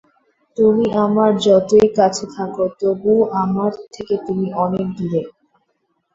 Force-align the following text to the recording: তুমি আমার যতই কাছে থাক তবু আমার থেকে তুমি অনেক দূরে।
তুমি 0.57 0.85
আমার 1.05 1.31
যতই 1.45 1.87
কাছে 1.97 2.25
থাক 2.35 2.51
তবু 2.79 3.13
আমার 3.41 3.71
থেকে 3.93 4.15
তুমি 4.25 4.47
অনেক 4.63 4.85
দূরে। 4.97 5.21